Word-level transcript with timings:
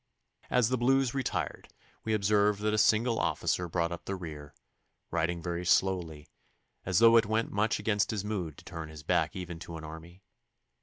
As 0.49 0.69
the 0.69 0.79
Blues 0.79 1.13
retired 1.13 1.67
we 2.03 2.15
observed 2.15 2.61
that 2.61 2.73
a 2.73 2.77
single 2.79 3.19
officer 3.19 3.69
brought 3.69 3.91
up 3.91 4.05
the 4.05 4.15
rear, 4.15 4.55
riding 5.11 5.43
very 5.43 5.63
slowly, 5.63 6.27
as 6.87 6.97
though 6.97 7.17
it 7.17 7.27
went 7.27 7.51
much 7.51 7.77
against 7.77 8.09
his 8.09 8.25
mood 8.25 8.57
to 8.57 8.65
turn 8.65 8.89
his 8.89 9.03
back 9.03 9.35
even 9.35 9.59
to 9.59 9.77
an 9.77 9.83
army. 9.83 10.23